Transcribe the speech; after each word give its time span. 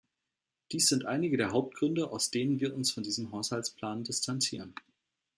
Dies 0.71 0.89
sind 0.89 1.05
einige 1.05 1.37
der 1.37 1.51
Hauptgründe, 1.51 2.09
aus 2.09 2.31
denen 2.31 2.59
wir 2.59 2.73
uns 2.73 2.91
von 2.91 3.03
diesem 3.03 3.31
Haushaltsplan 3.31 4.03
distanzieren. 4.03 4.73